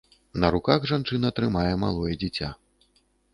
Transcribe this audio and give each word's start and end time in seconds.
На 0.43 0.47
руках 0.55 0.87
жанчына 0.91 1.31
трымае 1.41 1.69
малое 1.83 2.13
дзіця. 2.25 2.49